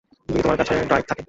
যদি 0.29 0.39
তোমার 0.41 0.57
কাছে 0.57 0.73
ড্রাইভ 0.85 1.05
থাকে। 1.05 1.19